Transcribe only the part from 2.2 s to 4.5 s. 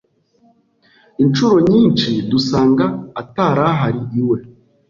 dusanga atarahari iwe